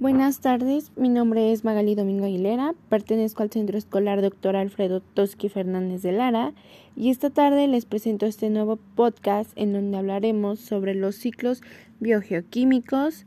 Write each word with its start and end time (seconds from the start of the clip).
Buenas 0.00 0.40
tardes, 0.40 0.92
mi 0.96 1.10
nombre 1.10 1.52
es 1.52 1.62
Magali 1.62 1.94
Domingo 1.94 2.24
Aguilera, 2.24 2.74
pertenezco 2.88 3.42
al 3.42 3.50
Centro 3.50 3.76
Escolar 3.76 4.22
Dr. 4.22 4.56
Alfredo 4.56 5.00
Toski 5.00 5.50
Fernández 5.50 6.00
de 6.00 6.12
Lara 6.12 6.54
y 6.96 7.10
esta 7.10 7.28
tarde 7.28 7.68
les 7.68 7.84
presento 7.84 8.24
este 8.24 8.48
nuevo 8.48 8.76
podcast 8.76 9.50
en 9.56 9.74
donde 9.74 9.98
hablaremos 9.98 10.58
sobre 10.58 10.94
los 10.94 11.16
ciclos 11.16 11.62
biogeoquímicos, 12.00 13.26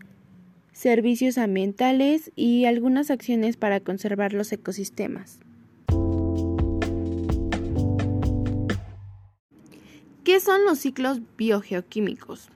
servicios 0.71 1.37
ambientales 1.37 2.31
y 2.35 2.65
algunas 2.65 3.11
acciones 3.11 3.55
para 3.55 3.79
conservar 3.79 4.33
los 4.33 4.51
ecosistemas. 4.51 5.39
¿Qué 10.33 10.39
son 10.39 10.65
los 10.65 10.79
ciclos 10.79 11.21
biogeoquímicos? 11.37 12.49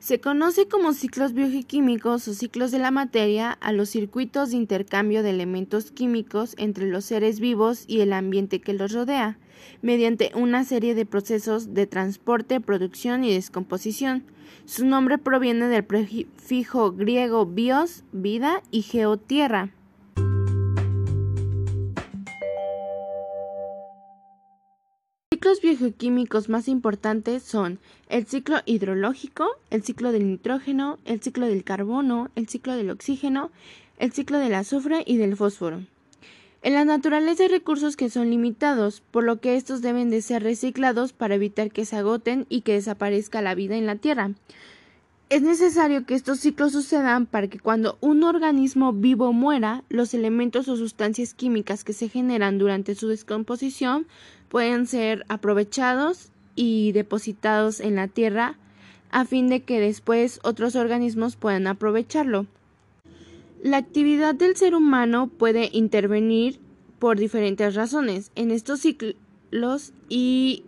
Se 0.00 0.20
conoce 0.20 0.68
como 0.68 0.92
ciclos 0.92 1.32
biogeoquímicos 1.32 2.28
o 2.28 2.34
ciclos 2.34 2.72
de 2.72 2.78
la 2.78 2.90
materia 2.90 3.52
a 3.52 3.72
los 3.72 3.88
circuitos 3.88 4.50
de 4.50 4.58
intercambio 4.58 5.22
de 5.22 5.30
elementos 5.30 5.90
químicos 5.92 6.54
entre 6.58 6.86
los 6.90 7.06
seres 7.06 7.40
vivos 7.40 7.84
y 7.88 8.02
el 8.02 8.12
ambiente 8.12 8.60
que 8.60 8.74
los 8.74 8.92
rodea, 8.92 9.38
mediante 9.80 10.30
una 10.34 10.62
serie 10.64 10.94
de 10.94 11.06
procesos 11.06 11.72
de 11.72 11.86
transporte, 11.86 12.60
producción 12.60 13.24
y 13.24 13.32
descomposición. 13.32 14.22
Su 14.66 14.84
nombre 14.84 15.16
proviene 15.16 15.68
del 15.68 15.86
prefijo 15.86 16.92
griego 16.92 17.46
bios, 17.46 18.04
vida, 18.12 18.62
y 18.70 18.82
geotierra. 18.82 19.70
Los 19.70 19.83
ciclos 25.44 25.60
biogeoquímicos 25.60 26.48
más 26.48 26.68
importantes 26.68 27.42
son 27.42 27.78
el 28.08 28.24
ciclo 28.24 28.56
hidrológico, 28.64 29.46
el 29.68 29.82
ciclo 29.82 30.10
del 30.10 30.26
nitrógeno, 30.26 30.98
el 31.04 31.20
ciclo 31.20 31.44
del 31.44 31.64
carbono, 31.64 32.30
el 32.34 32.48
ciclo 32.48 32.74
del 32.74 32.88
oxígeno, 32.88 33.50
el 33.98 34.10
ciclo 34.12 34.38
del 34.38 34.54
azufre 34.54 35.02
y 35.04 35.18
del 35.18 35.36
fósforo. 35.36 35.82
En 36.62 36.72
la 36.72 36.86
naturaleza 36.86 37.42
hay 37.42 37.50
recursos 37.50 37.94
que 37.94 38.08
son 38.08 38.30
limitados, 38.30 39.02
por 39.10 39.22
lo 39.22 39.38
que 39.40 39.56
estos 39.56 39.82
deben 39.82 40.08
de 40.08 40.22
ser 40.22 40.42
reciclados 40.42 41.12
para 41.12 41.34
evitar 41.34 41.70
que 41.70 41.84
se 41.84 41.96
agoten 41.96 42.46
y 42.48 42.62
que 42.62 42.72
desaparezca 42.72 43.42
la 43.42 43.54
vida 43.54 43.76
en 43.76 43.84
la 43.84 43.96
Tierra. 43.96 44.30
Es 45.30 45.42
necesario 45.42 46.04
que 46.04 46.14
estos 46.14 46.40
ciclos 46.40 46.72
sucedan 46.72 47.26
para 47.26 47.48
que 47.48 47.58
cuando 47.58 47.96
un 48.00 48.22
organismo 48.24 48.92
vivo 48.92 49.32
muera, 49.32 49.82
los 49.88 50.14
elementos 50.14 50.68
o 50.68 50.76
sustancias 50.76 51.34
químicas 51.34 51.82
que 51.82 51.92
se 51.94 52.08
generan 52.08 52.58
durante 52.58 52.94
su 52.94 53.08
descomposición 53.08 54.06
pueden 54.48 54.86
ser 54.86 55.24
aprovechados 55.28 56.30
y 56.54 56.92
depositados 56.92 57.80
en 57.80 57.96
la 57.96 58.06
tierra 58.06 58.58
a 59.10 59.24
fin 59.24 59.48
de 59.48 59.62
que 59.62 59.80
después 59.80 60.40
otros 60.42 60.76
organismos 60.76 61.36
puedan 61.36 61.66
aprovecharlo. 61.66 62.46
La 63.62 63.78
actividad 63.78 64.34
del 64.34 64.56
ser 64.56 64.74
humano 64.74 65.28
puede 65.28 65.70
intervenir 65.72 66.58
por 66.98 67.18
diferentes 67.18 67.74
razones 67.74 68.30
en 68.34 68.50
estos 68.50 68.80
ciclos 68.80 69.92
y, 70.08 70.64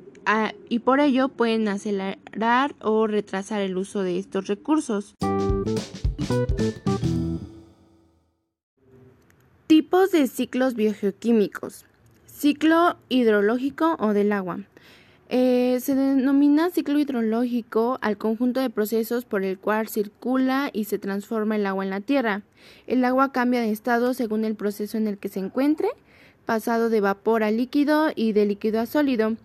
y 0.68 0.80
por 0.80 1.00
ello 1.00 1.28
pueden 1.28 1.68
acelerar 1.68 2.74
o 2.80 3.06
retrasar 3.06 3.60
el 3.60 3.76
uso 3.76 4.02
de 4.02 4.18
estos 4.18 4.46
recursos. 4.46 5.14
Tipos 9.66 10.12
de 10.12 10.26
ciclos 10.26 10.74
biogeoquímicos. 10.74 11.84
Ciclo 12.26 12.96
hidrológico 13.08 13.96
o 13.98 14.12
del 14.12 14.32
agua. 14.32 14.60
Eh, 15.28 15.78
se 15.80 15.96
denomina 15.96 16.70
ciclo 16.70 17.00
hidrológico 17.00 17.98
al 18.00 18.16
conjunto 18.16 18.60
de 18.60 18.70
procesos 18.70 19.24
por 19.24 19.42
el 19.42 19.58
cual 19.58 19.88
circula 19.88 20.70
y 20.72 20.84
se 20.84 21.00
transforma 21.00 21.56
el 21.56 21.66
agua 21.66 21.82
en 21.82 21.90
la 21.90 22.00
tierra. 22.00 22.42
El 22.86 23.04
agua 23.04 23.32
cambia 23.32 23.60
de 23.60 23.72
estado 23.72 24.14
según 24.14 24.44
el 24.44 24.54
proceso 24.54 24.96
en 24.96 25.08
el 25.08 25.18
que 25.18 25.28
se 25.28 25.40
encuentre, 25.40 25.88
pasado 26.44 26.90
de 26.90 27.00
vapor 27.00 27.42
a 27.42 27.50
líquido 27.50 28.10
y 28.14 28.32
de 28.32 28.46
líquido 28.46 28.80
a 28.80 28.86
sólido. 28.86 29.36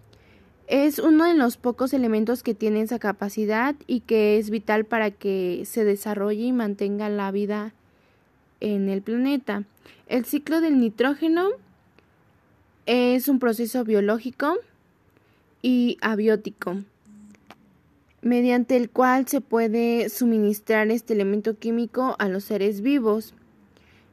Es 0.71 0.99
uno 0.99 1.25
de 1.25 1.33
los 1.33 1.57
pocos 1.57 1.93
elementos 1.93 2.43
que 2.43 2.53
tiene 2.53 2.79
esa 2.79 2.97
capacidad 2.97 3.75
y 3.87 3.99
que 3.99 4.37
es 4.37 4.49
vital 4.49 4.85
para 4.85 5.11
que 5.11 5.63
se 5.65 5.83
desarrolle 5.83 6.43
y 6.43 6.53
mantenga 6.53 7.09
la 7.09 7.29
vida 7.29 7.73
en 8.61 8.87
el 8.87 9.01
planeta. 9.01 9.65
El 10.07 10.23
ciclo 10.23 10.61
del 10.61 10.79
nitrógeno 10.79 11.49
es 12.85 13.27
un 13.27 13.39
proceso 13.39 13.83
biológico 13.83 14.55
y 15.61 15.97
abiótico, 15.99 16.77
mediante 18.21 18.77
el 18.77 18.89
cual 18.89 19.27
se 19.27 19.41
puede 19.41 20.07
suministrar 20.07 20.89
este 20.89 21.13
elemento 21.13 21.59
químico 21.59 22.15
a 22.17 22.29
los 22.29 22.45
seres 22.45 22.79
vivos. 22.79 23.33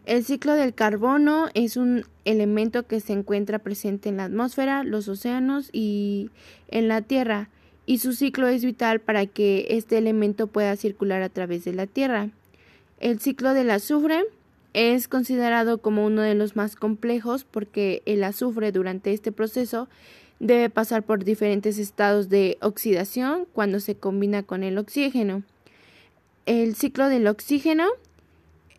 El 0.09 0.25
ciclo 0.25 0.55
del 0.55 0.73
carbono 0.73 1.49
es 1.53 1.77
un 1.77 2.07
elemento 2.25 2.87
que 2.87 2.99
se 2.99 3.13
encuentra 3.13 3.59
presente 3.59 4.09
en 4.09 4.17
la 4.17 4.25
atmósfera, 4.25 4.83
los 4.83 5.07
océanos 5.07 5.69
y 5.71 6.31
en 6.69 6.89
la 6.89 7.03
Tierra, 7.03 7.51
y 7.85 7.99
su 7.99 8.15
ciclo 8.15 8.49
es 8.49 8.65
vital 8.65 9.01
para 9.01 9.27
que 9.27 9.67
este 9.69 9.99
elemento 9.99 10.47
pueda 10.47 10.77
circular 10.77 11.21
a 11.21 11.29
través 11.29 11.67
de 11.67 11.75
la 11.75 11.87
Tierra. 11.87 12.31
El 13.01 13.21
ciclo 13.21 13.53
del 13.53 13.71
azufre 13.71 14.25
es 14.73 15.09
considerado 15.09 15.77
como 15.77 16.07
uno 16.07 16.23
de 16.23 16.35
los 16.35 16.57
más 16.57 16.75
complejos 16.75 17.45
porque 17.45 18.03
el 18.07 18.25
azufre 18.25 18.73
durante 18.73 19.13
este 19.13 19.31
proceso 19.31 19.91
debe 20.41 20.71
pasar 20.71 21.03
por 21.03 21.23
diferentes 21.23 21.79
estados 21.79 22.31
de 22.31 22.57
oxidación 22.63 23.47
cuando 23.53 23.79
se 23.79 23.95
combina 23.95 24.43
con 24.43 24.65
el 24.65 24.79
oxígeno. 24.79 25.43
El 26.47 26.77
ciclo 26.77 27.11
del 27.11 27.27
oxígeno 27.27 27.85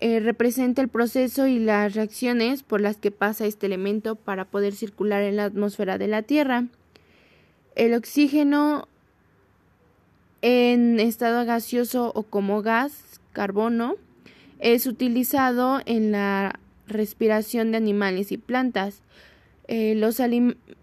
eh, 0.02 0.22
representa 0.22 0.82
el 0.82 0.88
proceso 0.88 1.46
y 1.48 1.60
las 1.60 1.94
reacciones 1.94 2.64
por 2.64 2.80
las 2.80 2.96
que 2.96 3.12
pasa 3.12 3.46
este 3.46 3.66
elemento 3.66 4.16
para 4.16 4.46
poder 4.46 4.74
circular 4.74 5.24
en 5.24 5.36
la 5.36 5.46
atmósfera 5.46 5.98
de 5.98 6.08
la 6.08 6.22
Tierra. 6.22 6.68
El 7.76 7.94
oxígeno 7.94 8.88
en 10.42 11.02
estado 11.02 11.46
gaseoso 11.46 12.14
o 12.16 12.24
como 12.24 12.62
gas, 12.62 13.20
carbono, 13.34 13.96
es 14.60 14.88
utilizado 14.88 15.82
en 15.86 16.12
la 16.14 16.60
respiración 16.88 17.72
de 17.72 17.78
animales 17.78 18.32
y 18.32 18.38
plantas. 18.38 19.02
Eh, 19.68 19.96
los, 19.96 20.22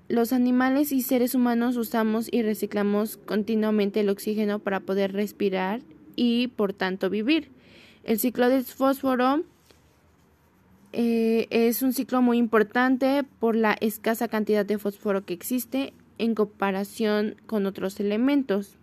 los 0.08 0.32
animales 0.34 0.92
y 0.92 1.00
seres 1.00 1.34
humanos 1.34 1.76
usamos 1.76 2.28
y 2.30 2.42
reciclamos 2.42 3.16
continuamente 3.16 4.00
el 4.00 4.10
oxígeno 4.10 4.58
para 4.58 4.80
poder 4.80 5.12
respirar 5.12 5.80
y 6.16 6.48
por 6.48 6.74
tanto 6.74 7.08
vivir. 7.08 7.50
El 8.06 8.20
ciclo 8.20 8.48
del 8.48 8.62
fósforo 8.62 9.42
eh, 10.92 11.48
es 11.50 11.82
un 11.82 11.92
ciclo 11.92 12.22
muy 12.22 12.38
importante 12.38 13.24
por 13.40 13.56
la 13.56 13.72
escasa 13.80 14.28
cantidad 14.28 14.64
de 14.64 14.78
fósforo 14.78 15.24
que 15.24 15.34
existe 15.34 15.92
en 16.16 16.36
comparación 16.36 17.34
con 17.46 17.66
otros 17.66 17.98
elementos. 17.98 18.78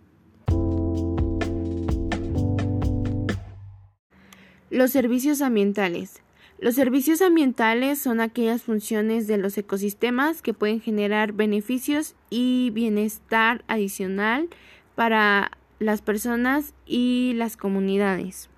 Los 4.68 4.90
servicios 4.90 5.40
ambientales. 5.40 6.20
Los 6.58 6.74
servicios 6.74 7.22
ambientales 7.22 7.98
son 7.98 8.20
aquellas 8.20 8.62
funciones 8.62 9.26
de 9.26 9.38
los 9.38 9.56
ecosistemas 9.56 10.42
que 10.42 10.52
pueden 10.52 10.82
generar 10.82 11.32
beneficios 11.32 12.14
y 12.28 12.68
bienestar 12.74 13.64
adicional 13.68 14.50
para 14.94 15.50
las 15.78 16.02
personas 16.02 16.74
y 16.84 17.32
las 17.36 17.56
comunidades. 17.56 18.50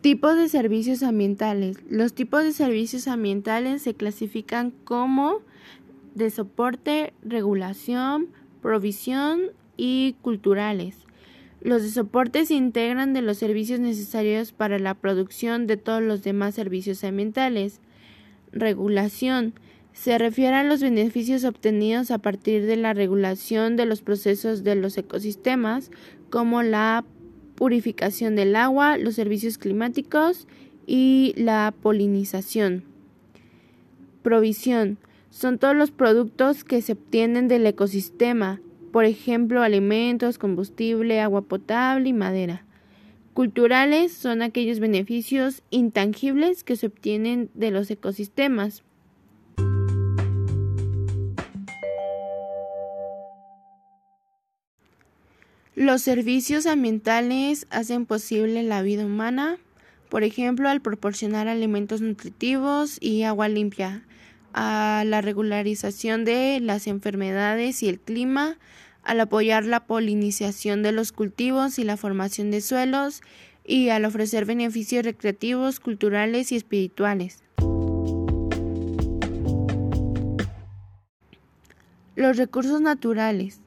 Tipos 0.00 0.34
de 0.36 0.48
servicios 0.48 1.02
ambientales. 1.02 1.76
Los 1.90 2.14
tipos 2.14 2.42
de 2.42 2.52
servicios 2.52 3.06
ambientales 3.06 3.82
se 3.82 3.92
clasifican 3.92 4.70
como 4.84 5.42
de 6.14 6.30
soporte, 6.30 7.12
regulación, 7.22 8.28
provisión 8.62 9.50
y 9.76 10.16
culturales. 10.22 10.96
Los 11.60 11.82
de 11.82 11.90
soporte 11.90 12.46
se 12.46 12.54
integran 12.54 13.12
de 13.12 13.20
los 13.20 13.36
servicios 13.36 13.78
necesarios 13.78 14.52
para 14.52 14.78
la 14.78 14.94
producción 14.94 15.66
de 15.66 15.76
todos 15.76 16.02
los 16.02 16.22
demás 16.22 16.54
servicios 16.54 17.04
ambientales. 17.04 17.80
Regulación 18.52 19.52
se 19.92 20.16
refiere 20.16 20.56
a 20.56 20.64
los 20.64 20.80
beneficios 20.80 21.44
obtenidos 21.44 22.10
a 22.10 22.16
partir 22.16 22.64
de 22.64 22.76
la 22.76 22.94
regulación 22.94 23.76
de 23.76 23.84
los 23.84 24.00
procesos 24.00 24.64
de 24.64 24.76
los 24.76 24.96
ecosistemas, 24.96 25.90
como 26.30 26.62
la 26.62 27.04
purificación 27.60 28.36
del 28.36 28.56
agua, 28.56 28.96
los 28.96 29.16
servicios 29.16 29.58
climáticos 29.58 30.48
y 30.86 31.34
la 31.36 31.74
polinización. 31.82 32.84
Provisión 34.22 34.96
son 35.28 35.58
todos 35.58 35.76
los 35.76 35.90
productos 35.90 36.64
que 36.64 36.80
se 36.80 36.92
obtienen 36.92 37.48
del 37.48 37.66
ecosistema, 37.66 38.62
por 38.92 39.04
ejemplo, 39.04 39.60
alimentos, 39.60 40.38
combustible, 40.38 41.20
agua 41.20 41.42
potable 41.42 42.08
y 42.08 42.12
madera. 42.14 42.64
Culturales 43.34 44.12
son 44.12 44.40
aquellos 44.40 44.80
beneficios 44.80 45.62
intangibles 45.68 46.64
que 46.64 46.76
se 46.76 46.86
obtienen 46.86 47.50
de 47.52 47.72
los 47.72 47.90
ecosistemas. 47.90 48.84
Los 55.80 56.02
servicios 56.02 56.66
ambientales 56.66 57.66
hacen 57.70 58.04
posible 58.04 58.62
la 58.62 58.82
vida 58.82 59.06
humana, 59.06 59.56
por 60.10 60.24
ejemplo, 60.24 60.68
al 60.68 60.82
proporcionar 60.82 61.48
alimentos 61.48 62.02
nutritivos 62.02 62.98
y 63.00 63.22
agua 63.22 63.48
limpia, 63.48 64.04
a 64.52 65.04
la 65.06 65.22
regularización 65.22 66.26
de 66.26 66.60
las 66.60 66.86
enfermedades 66.86 67.82
y 67.82 67.88
el 67.88 67.98
clima, 67.98 68.58
al 69.04 69.20
apoyar 69.20 69.64
la 69.64 69.86
polinización 69.86 70.82
de 70.82 70.92
los 70.92 71.12
cultivos 71.12 71.78
y 71.78 71.84
la 71.84 71.96
formación 71.96 72.50
de 72.50 72.60
suelos, 72.60 73.22
y 73.64 73.88
al 73.88 74.04
ofrecer 74.04 74.44
beneficios 74.44 75.02
recreativos, 75.02 75.80
culturales 75.80 76.52
y 76.52 76.56
espirituales. 76.56 77.42
Los 82.16 82.36
recursos 82.36 82.82
naturales. 82.82 83.62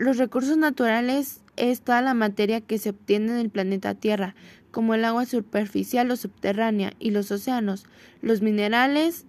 Los 0.00 0.16
recursos 0.16 0.56
naturales 0.56 1.42
es 1.58 1.82
toda 1.82 2.00
la 2.00 2.14
materia 2.14 2.62
que 2.62 2.78
se 2.78 2.88
obtiene 2.88 3.32
en 3.32 3.38
el 3.38 3.50
planeta 3.50 3.94
Tierra, 3.94 4.34
como 4.70 4.94
el 4.94 5.04
agua 5.04 5.26
superficial 5.26 6.10
o 6.10 6.16
subterránea 6.16 6.94
y 6.98 7.10
los 7.10 7.30
océanos, 7.30 7.84
los 8.22 8.40
minerales, 8.40 9.26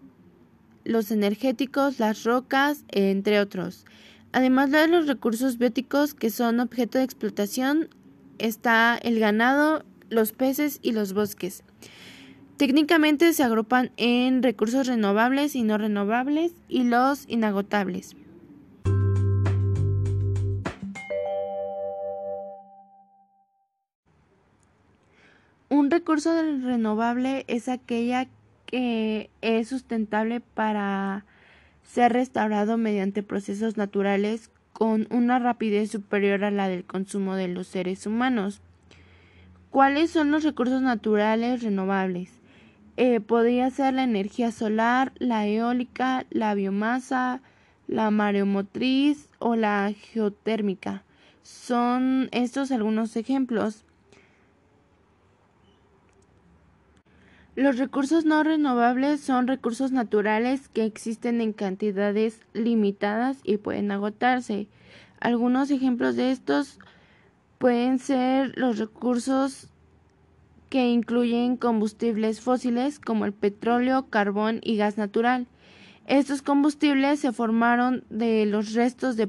los 0.86 1.12
energéticos, 1.12 2.00
las 2.00 2.24
rocas, 2.24 2.86
entre 2.88 3.42
otros. 3.42 3.86
Además 4.32 4.72
de 4.72 4.88
los 4.88 5.08
recursos 5.08 5.58
bióticos 5.58 6.14
que 6.14 6.30
son 6.30 6.62
objeto 6.62 7.00
de 7.00 7.04
explotación, 7.04 7.90
está 8.38 8.98
el 8.98 9.20
ganado, 9.20 9.84
los 10.10 10.32
peces 10.32 10.80
y 10.82 10.94
los 10.94 11.12
bosques. 11.12 11.66
Técnicamente 12.56 13.34
se 13.34 13.44
agrupan 13.44 13.92
en 13.98 14.42
recursos 14.42 14.88
renovables 14.88 15.54
y 15.54 15.64
no 15.64 15.78
renovables 15.78 16.54
y 16.70 16.86
los 16.86 17.26
inagotables. 17.28 18.16
Un 25.72 25.90
recurso 25.90 26.34
renovable 26.34 27.46
es 27.48 27.70
aquella 27.70 28.28
que 28.66 29.30
es 29.40 29.70
sustentable 29.70 30.42
para 30.42 31.24
ser 31.82 32.12
restaurado 32.12 32.76
mediante 32.76 33.24
procesos 33.24 33.78
naturales 33.78 34.52
con 34.74 35.08
una 35.12 35.40
rapidez 35.40 35.90
superior 35.90 36.44
a 36.44 36.52
la 36.52 36.68
del 36.68 36.84
consumo 36.84 37.36
de 37.36 37.48
los 37.48 37.68
seres 37.68 38.06
humanos. 38.06 38.60
¿Cuáles 39.70 40.12
son 40.12 40.30
los 40.30 40.44
recursos 40.44 40.82
naturales 40.82 41.64
renovables? 41.64 42.32
Eh, 42.98 43.22
podría 43.22 43.70
ser 43.70 43.94
la 43.94 44.04
energía 44.04 44.52
solar, 44.52 45.14
la 45.20 45.48
eólica, 45.48 46.26
la 46.32 46.54
biomasa, 46.54 47.40
la 47.88 48.12
mareomotriz 48.12 49.30
o 49.40 49.56
la 49.56 49.94
geotérmica. 49.98 51.06
Son 51.44 52.28
estos 52.34 52.74
algunos 52.74 53.16
ejemplos. 53.16 53.86
Los 57.62 57.78
recursos 57.78 58.26
no 58.26 58.42
renovables 58.44 59.22
son 59.22 59.46
recursos 59.46 59.92
naturales 59.92 60.68
que 60.70 60.84
existen 60.84 61.42
en 61.42 61.54
cantidades 61.54 62.40
limitadas 62.54 63.38
y 63.44 63.58
pueden 63.58 63.92
agotarse. 63.92 64.68
Algunos 65.20 65.70
ejemplos 65.70 66.16
de 66.16 66.32
estos 66.32 66.80
pueden 67.60 68.00
ser 68.00 68.58
los 68.58 68.80
recursos 68.80 69.70
que 70.72 70.90
incluyen 70.90 71.56
combustibles 71.56 72.42
fósiles 72.42 73.00
como 73.00 73.26
el 73.26 73.34
petróleo, 73.34 74.08
carbón 74.10 74.60
y 74.64 74.78
gas 74.78 74.98
natural. 74.98 75.46
Estos 76.08 76.42
combustibles 76.42 77.20
se 77.20 77.32
formaron 77.32 78.04
de 78.10 78.48
los 78.48 78.74
restos 78.74 79.18
de 79.18 79.28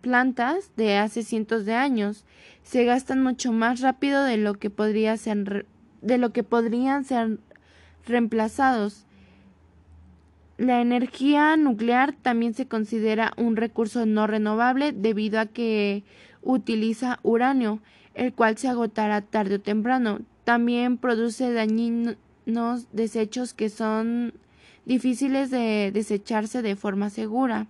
plantas 0.00 0.70
de 0.74 0.96
hace 0.96 1.22
cientos 1.22 1.66
de 1.66 1.74
años. 1.74 2.24
Se 2.62 2.86
gastan 2.86 3.22
mucho 3.22 3.52
más 3.52 3.82
rápido 3.82 4.24
de 4.24 4.38
lo 4.38 4.54
que 4.54 4.70
podría 4.70 5.18
ser 5.18 5.66
de 6.02 6.18
lo 6.18 6.32
que 6.32 6.42
podrían 6.42 7.04
ser 7.04 7.38
reemplazados. 8.06 9.06
La 10.58 10.80
energía 10.80 11.56
nuclear 11.56 12.12
también 12.12 12.54
se 12.54 12.66
considera 12.66 13.32
un 13.36 13.56
recurso 13.56 14.04
no 14.04 14.26
renovable 14.26 14.92
debido 14.92 15.40
a 15.40 15.46
que 15.46 16.04
utiliza 16.42 17.18
uranio, 17.22 17.80
el 18.14 18.34
cual 18.34 18.58
se 18.58 18.68
agotará 18.68 19.22
tarde 19.22 19.56
o 19.56 19.60
temprano. 19.60 20.20
También 20.44 20.98
produce 20.98 21.52
dañinos 21.52 22.16
desechos 22.92 23.54
que 23.54 23.68
son 23.68 24.34
difíciles 24.84 25.50
de 25.50 25.90
desecharse 25.92 26.62
de 26.62 26.76
forma 26.76 27.10
segura. 27.10 27.66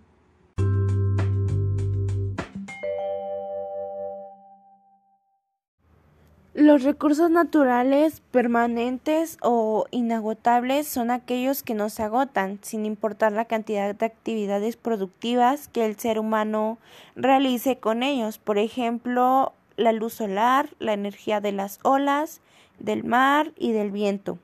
Los 6.52 6.82
recursos 6.82 7.31
naturales 7.31 8.23
permanentes 8.32 9.38
o 9.41 9.87
inagotables 9.93 10.88
son 10.88 11.12
aquellos 11.12 11.62
que 11.62 11.75
no 11.75 11.88
se 11.91 12.02
agotan, 12.02 12.58
sin 12.62 12.87
importar 12.87 13.31
la 13.31 13.44
cantidad 13.44 13.94
de 13.94 14.05
actividades 14.05 14.76
productivas 14.76 15.69
que 15.69 15.87
el 15.87 15.97
ser 15.97 16.19
humano 16.19 16.79
realice 17.14 17.79
con 17.79 18.02
ellos. 18.02 18.38
Por 18.38 18.58
ejemplo, 18.58 19.52
la 19.76 19.93
luz 19.93 20.14
solar, 20.14 20.70
la 20.81 20.93
energía 20.93 21.41
de 21.41 21.52
las 21.52 21.79
olas, 21.85 22.41
del 22.81 23.05
mar 23.05 23.52
y 23.56 23.70
del 23.70 23.93
viento. 23.93 24.37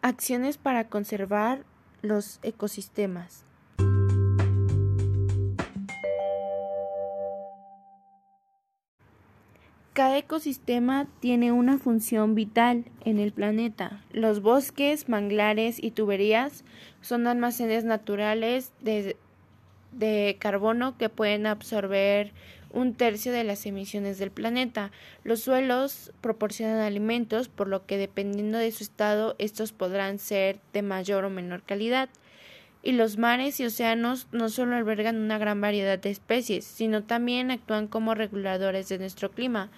Acciones 0.00 0.58
para 0.58 0.88
conservar 0.88 1.64
los 2.02 2.38
ecosistemas. 2.44 3.47
Cada 9.98 10.16
ecosistema 10.16 11.08
tiene 11.18 11.50
una 11.50 11.76
función 11.76 12.36
vital 12.36 12.84
en 13.04 13.18
el 13.18 13.32
planeta. 13.32 14.04
Los 14.12 14.40
bosques, 14.40 15.08
manglares 15.08 15.82
y 15.82 15.90
tuberías 15.90 16.62
son 17.00 17.26
almacenes 17.26 17.82
naturales 17.82 18.70
de, 18.80 20.36
carbono 20.38 20.96
que 20.98 21.08
pueden 21.08 21.48
absorber 21.48 22.32
un 22.72 22.94
tercio 22.94 23.32
de 23.32 23.42
las 23.42 23.66
emisiones 23.66 24.18
del 24.18 24.30
planeta. 24.30 24.92
Los 25.24 25.40
suelos 25.40 26.12
proporcionan 26.20 26.78
alimentos, 26.78 27.48
por 27.48 27.66
lo 27.66 27.84
que 27.84 27.98
dependiendo 27.98 28.58
de 28.58 28.70
su 28.70 28.84
estado, 28.84 29.34
estos 29.38 29.72
podrán 29.72 30.20
ser 30.20 30.60
de 30.72 30.82
mayor 30.82 31.24
o 31.24 31.30
menor 31.30 31.64
calidad 31.64 32.08
y 32.82 32.92
los 32.92 33.18
mares 33.18 33.58
y 33.60 33.66
océanos 33.66 34.28
no 34.32 34.48
solo 34.48 34.76
albergan 34.76 35.16
una 35.16 35.38
gran 35.38 35.60
variedad 35.60 35.98
de 35.98 36.10
especies, 36.10 36.64
sino 36.64 37.02
también 37.02 37.50
actúan 37.50 37.88
como 37.88 38.14
reguladores 38.14 38.88
de 38.88 38.98
nuestro 38.98 39.30
clima. 39.30 39.70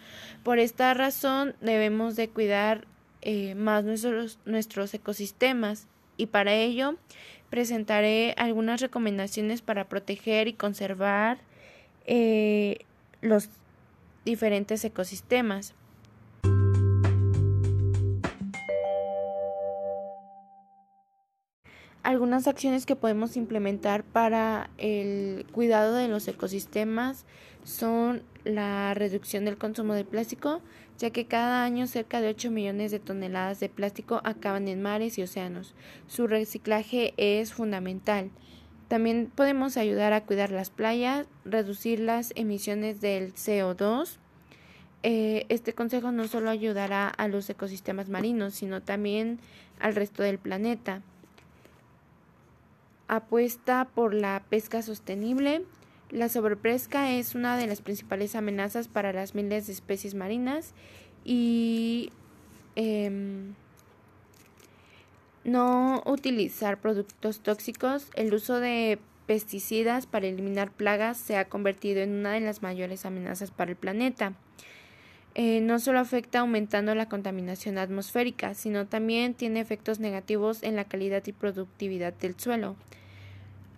Por 0.42 0.58
esta 0.58 0.92
razón 0.94 1.54
debemos 1.60 2.16
de 2.16 2.28
cuidar 2.28 2.86
eh, 3.22 3.54
más 3.54 3.84
nuestros, 3.84 4.94
ecosistemas 4.94 5.86
y 6.16 6.26
para 6.26 6.54
ello 6.54 6.96
presentaré 7.48 8.34
algunas 8.36 8.80
recomendaciones 8.80 9.62
para 9.62 9.88
proteger 9.88 10.48
y 10.48 10.52
conservar 10.52 11.38
eh, 12.06 12.84
los 13.22 13.48
diferentes 14.24 14.84
ecosistemas. 14.84 15.74
Algunas 22.10 22.48
acciones 22.48 22.86
que 22.86 22.96
podemos 22.96 23.36
implementar 23.36 24.02
para 24.02 24.68
el 24.78 25.46
cuidado 25.52 25.94
de 25.94 26.08
los 26.08 26.26
ecosistemas 26.26 27.24
son 27.62 28.22
la 28.42 28.94
reducción 28.94 29.44
del 29.44 29.56
consumo 29.56 29.94
de 29.94 30.04
plástico, 30.04 30.60
ya 30.98 31.10
que 31.10 31.26
cada 31.26 31.62
año 31.62 31.86
cerca 31.86 32.20
de 32.20 32.30
8 32.30 32.50
millones 32.50 32.90
de 32.90 32.98
toneladas 32.98 33.60
de 33.60 33.68
plástico 33.68 34.20
acaban 34.24 34.66
en 34.66 34.82
mares 34.82 35.18
y 35.18 35.22
océanos. 35.22 35.76
Su 36.08 36.26
reciclaje 36.26 37.14
es 37.16 37.52
fundamental. 37.52 38.30
También 38.88 39.30
podemos 39.32 39.76
ayudar 39.76 40.12
a 40.12 40.24
cuidar 40.24 40.50
las 40.50 40.70
playas, 40.70 41.28
reducir 41.44 42.00
las 42.00 42.32
emisiones 42.34 43.00
del 43.00 43.34
CO2. 43.34 44.16
Eh, 45.04 45.46
este 45.48 45.74
consejo 45.74 46.10
no 46.10 46.26
solo 46.26 46.50
ayudará 46.50 47.06
a 47.06 47.28
los 47.28 47.48
ecosistemas 47.48 48.08
marinos, 48.08 48.54
sino 48.54 48.82
también 48.82 49.38
al 49.78 49.94
resto 49.94 50.24
del 50.24 50.38
planeta 50.38 51.02
apuesta 53.10 53.88
por 53.92 54.14
la 54.14 54.42
pesca 54.48 54.82
sostenible. 54.82 55.62
La 56.10 56.28
sobrepesca 56.28 57.10
es 57.12 57.34
una 57.34 57.56
de 57.56 57.66
las 57.66 57.80
principales 57.80 58.36
amenazas 58.36 58.88
para 58.88 59.12
las 59.12 59.34
miles 59.34 59.66
de 59.66 59.72
especies 59.72 60.14
marinas 60.14 60.74
y 61.24 62.12
em, 62.76 63.54
no 65.44 66.02
utilizar 66.06 66.80
productos 66.80 67.40
tóxicos. 67.40 68.06
El 68.14 68.32
uso 68.32 68.60
de 68.60 68.98
pesticidas 69.26 70.06
para 70.06 70.26
eliminar 70.26 70.70
plagas 70.70 71.16
se 71.16 71.36
ha 71.36 71.48
convertido 71.48 72.02
en 72.02 72.12
una 72.12 72.32
de 72.32 72.40
las 72.40 72.62
mayores 72.62 73.04
amenazas 73.06 73.50
para 73.50 73.72
el 73.72 73.76
planeta. 73.76 74.34
Eh, 75.34 75.60
no 75.60 75.78
solo 75.78 76.00
afecta 76.00 76.40
aumentando 76.40 76.94
la 76.94 77.08
contaminación 77.08 77.78
atmosférica, 77.78 78.54
sino 78.54 78.86
también 78.86 79.34
tiene 79.34 79.60
efectos 79.60 80.00
negativos 80.00 80.62
en 80.62 80.76
la 80.76 80.84
calidad 80.84 81.24
y 81.26 81.32
productividad 81.32 82.12
del 82.14 82.38
suelo. 82.38 82.76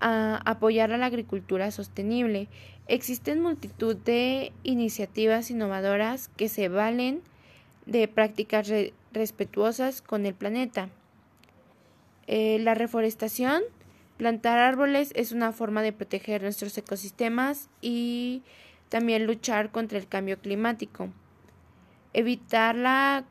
A 0.02 0.42
apoyar 0.44 0.92
a 0.92 0.98
la 0.98 1.06
agricultura 1.06 1.70
sostenible. 1.70 2.48
Existen 2.88 3.40
multitud 3.40 3.96
de 3.96 4.52
iniciativas 4.64 5.50
innovadoras 5.50 6.28
que 6.36 6.48
se 6.48 6.68
valen 6.68 7.22
de 7.86 8.08
prácticas 8.08 8.70
respetuosas 9.12 10.02
con 10.02 10.26
el 10.26 10.34
planeta. 10.34 10.88
Eh, 12.26 12.58
la 12.60 12.74
reforestación, 12.74 13.62
plantar 14.16 14.58
árboles 14.58 15.12
es 15.14 15.32
una 15.32 15.52
forma 15.52 15.82
de 15.82 15.92
proteger 15.92 16.42
nuestros 16.42 16.76
ecosistemas 16.76 17.68
y 17.80 18.42
también 18.88 19.26
luchar 19.26 19.70
contra 19.70 19.98
el 19.98 20.08
cambio 20.08 20.38
climático. 20.38 21.08
Evitar 22.12 22.74
la 22.74 23.24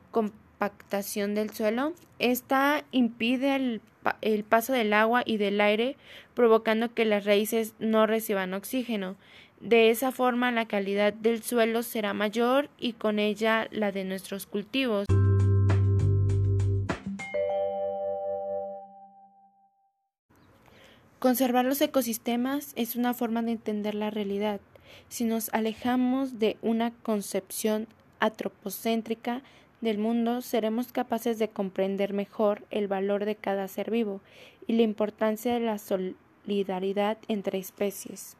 compactación 0.62 1.34
del 1.34 1.50
suelo. 1.50 1.94
Esta 2.20 2.84
impide 2.91 3.56
el, 3.56 3.82
el 4.22 4.44
paso 4.44 4.74
del 4.74 4.94
agua 4.94 5.24
y 5.25 5.38
del 5.38 5.60
aire, 5.60 5.98
provocando 6.36 6.94
que 6.94 7.03
las 7.03 7.25
raíces 7.25 7.74
no 7.80 8.06
reciban 8.06 8.53
oxígeno. 8.53 9.15
De 9.60 9.89
esa 9.89 10.12
forma 10.12 10.51
la 10.51 10.68
calidad 10.68 11.13
del 11.13 11.41
suelo 11.41 11.82
será 11.82 12.13
mayor 12.13 12.70
y 12.77 12.94
con 12.94 13.18
ella 13.18 13.68
la 13.72 13.91
de 13.91 14.03
nuestros 14.03 14.46
cultivos. 14.46 15.08
Conservar 21.18 21.65
los 21.65 21.82
ecosistemas 21.82 22.74
es 22.75 22.96
una 22.96 23.15
forma 23.15 23.41
de 23.41 23.53
entender 23.53 23.96
la 23.96 24.12
realidad. 24.12 24.62
Si 25.10 25.24
nos 25.24 25.50
alejamos 25.53 26.38
de 26.38 26.58
una 26.62 26.91
concepción 26.91 27.88
antropocéntrica 28.20 29.41
del 29.81 29.97
mundo, 29.97 30.41
seremos 30.41 30.91
capaces 30.91 31.39
de 31.39 31.50
comprender 31.50 32.13
mejor 32.13 32.63
el 32.69 32.88
valor 32.88 33.25
de 33.25 33.35
cada 33.35 33.67
ser 33.67 33.91
vivo 33.91 34.21
y 34.67 34.73
la 34.73 34.83
importancia 34.83 35.53
de 35.53 35.59
la 35.59 35.77
solidaridad 35.77 37.17
entre 37.27 37.57
especies. 37.57 38.38